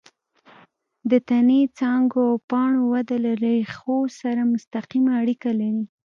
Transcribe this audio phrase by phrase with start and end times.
[1.09, 5.81] د تنې، څانګو او پاڼو وده له ریښو سره مستقیمه اړیکه لري.